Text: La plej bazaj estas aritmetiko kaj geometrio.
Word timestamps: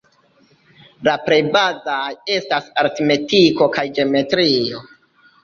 La 1.07 1.11
plej 1.27 1.37
bazaj 1.55 2.07
estas 2.37 2.71
aritmetiko 2.85 3.69
kaj 3.77 3.85
geometrio. 4.01 4.83